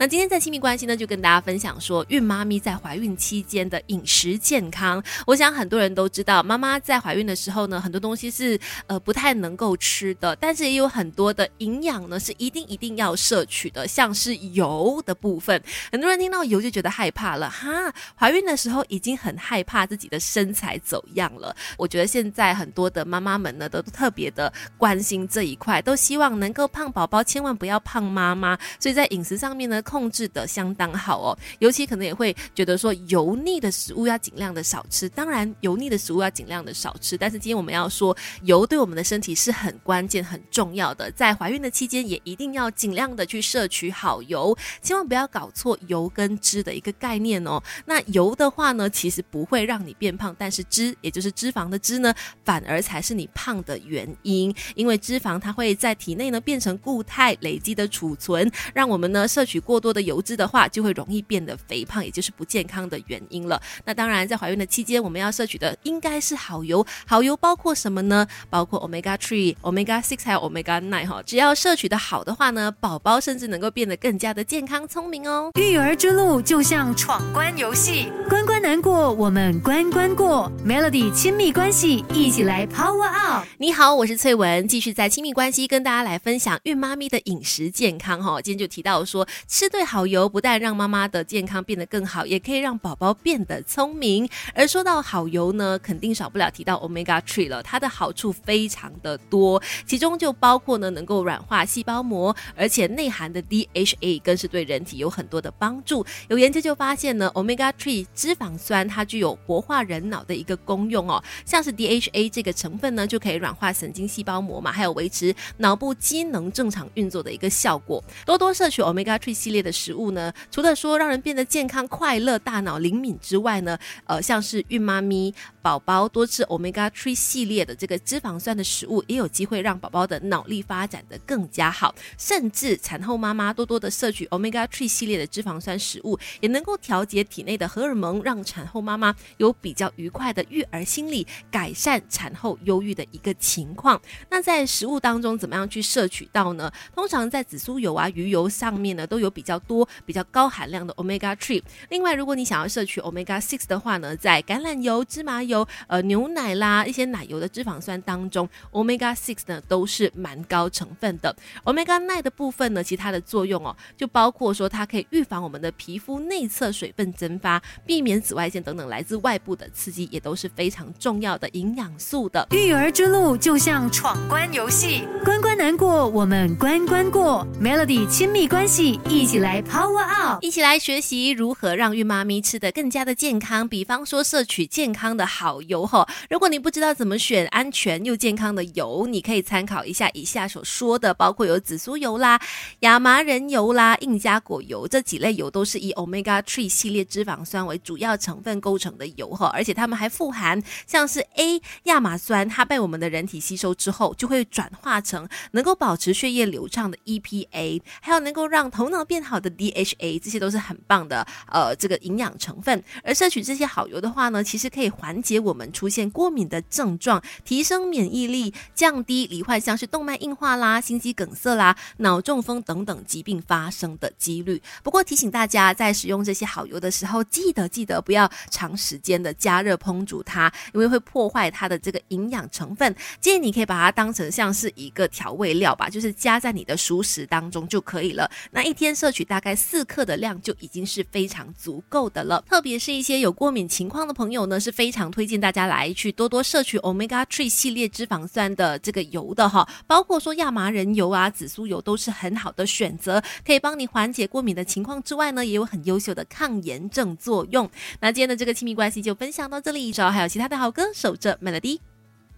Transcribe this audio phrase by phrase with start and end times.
[0.00, 5.04] 那今天在亲密关系呢，就跟大家分享说，孕妈咪在怀孕期间的饮食健康。
[5.26, 15.62] 我想很多人都知道，妈妈在怀孕的时候呢，很多东西是呃不太能够吃的，但是也有很多的营养呢是一定一定要摄取的，像是油的部分。
[15.92, 21.54] 很多人听到油就觉得害怕了，哈，怀孕的时候已经很害怕自己的身材走样了。
[21.76, 28.58] 我觉得现在很多的妈妈们呢，都特别的关心这一块，都希望能够胖宝宝，千万不要胖妈妈。
[28.78, 31.36] 所以在饮食上面呢，控制的相当好哦。
[31.58, 35.08] 尤其可能也会觉得说，油腻的食物要尽量的少吃。
[35.08, 37.18] 当然，油腻的食物要尽量的少吃。
[37.18, 41.10] 但是今天我们要说，油对我们的身体是很关键、很重要的。
[41.10, 47.60] 在怀孕的期间，也一定要尽量的去摄取好油，千万不要搞错油跟脂的一个概念哦。
[47.86, 54.54] 那油的话呢，其实不会让你变胖，但是脂，也就是脂肪的脂呢，反而才是你胖的原因。
[54.74, 63.60] 因为脂肪它会在体内呢变成固态累积的储存，让我们呢摄取过多的油脂的话，就会容易变得肥胖，也就是不健康的原因了。
[63.84, 66.86] 那当然，在怀孕的期间，我们要摄取的应该是好油。
[67.06, 68.26] 好油包括什么呢？
[68.50, 71.22] 包括 omega three、omega six 还有 omega nine 哈。
[71.24, 75.50] 只要摄取的好的话呢，宝宝甚至能够变得更加的健康聪明哦。
[75.54, 80.50] 育儿之路就像闯关游戏，关关难过，我们关关过。
[80.66, 83.46] Melody 亲密关系，一起来 Power Up。
[83.58, 88.42] 你好，我是翠文，继续在亲密关系跟大家来分享孕妈咪的饮食健康哈。
[88.42, 94.28] 今天就提到说，吃对好油，不但让妈妈的健康变得更好，也可以让宝宝变得聪明。
[94.52, 106.04] 而说到好油呢，肯定少不了提到 Omega Three 了，它的好处非常的多，其中就包括呢能够软化细胞膜，而且内含的 DHA 更是对人体有很多的帮助。
[106.28, 118.02] 有研究就发现呢，Omega Three 脂肪酸它具有活化人脑的一个功用哦，像是 DHA 这个成分呢，就可以软化神经细胞膜嘛，还有维持脑部机能正常运作的一个效果。
[118.26, 131.94] 多多摄取 Omega Three 系列的食物呢，除了说让人变得健康、快乐、大脑灵敏之外呢，呃，像是孕妈咪宝宝多吃 Omega Three 系列的这个脂肪酸的食物，也有机会让宝宝的脑力发展的更加好。
[132.18, 144.00] 甚至产后妈妈多多的摄取 Omega Three 系列的脂肪酸食物，也能够调节体内的荷尔蒙，让产后妈妈有比较愉快的育儿心理，改善产后忧郁的一个情况。
[144.28, 146.72] 那在食物当中怎么样去摄取到呢？
[146.94, 151.62] 通常在紫苏油啊、鱼油上面呢，都有比较较多、比较高含量的 Omega Three。
[151.88, 161.34] 另外，如果你想要摄取 Omega Six 的话呢，在橄榄油、芝麻油、呃牛奶啦一些奶油的脂肪酸当中，Omega Six 呢都是蛮高成分的。
[161.64, 172.46] Omega Nine 的部分呢，其他的作用哦，就包括说它可以预防我们的皮肤内侧水分蒸发，避免紫外线等等来自外部的刺激，也都是非常重要的营养素的。
[172.52, 177.46] 育儿之路就像闯关游戏，关关难过，我们关关过。
[177.60, 183.66] Melody 亲密关系，一起来 Power Up，一起来学习如何让孕妈咪吃得更加的健康。
[183.66, 192.38] 比方说摄取健康的好油哈，如果你不知道怎么选安全又健康的油，你可以参考一下以下所说的，包括有紫苏油啦、
[192.80, 212.82] 亚麻仁油啦、印加果油这几类油，都是以 Omega Three 系列脂肪酸为主要成分构成的油哈，而且它们还富含像是 A 亚麻酸，它被我们的人体吸收之后，就会转化成能够保持血液流畅的 EPA，还有能够让头脑变好好的 DHA，这些都是很棒的呃这个营养成分。
[213.04, 224.60] 而摄取这些好油的话呢，其实可以缓解我们出现过敏的症状，提升免疫力，降低罹患像是动脉硬化啦、心肌梗塞啦、脑中风等等疾病发生的几率。
[224.82, 232.94] 不过提醒大家，在使用这些好油的时候，记得记得不要长时间的加热烹煮它，因为会破坏它的这个营养成分。
[233.20, 238.30] 建议你可以把它当成像是一个调味料吧，就是加在你的熟食当中就可以了。
[238.50, 242.42] 那一天摄取大概四克的量就已经是非常足够的了。
[242.48, 257.68] 特别是一些有过敏情况的朋友呢，是非常推荐大家来去多多摄取 Omega Three 系列脂肪酸的这个油的哈，包括说亚麻仁油啊、紫苏油都是很好的选择，可以帮你缓解过敏的情况之外呢，也有很优秀的抗炎症作用。
[258.00, 261.89] 那今天的这个亲密关系就分享到这里，之后还有其他的好歌守着 Melody。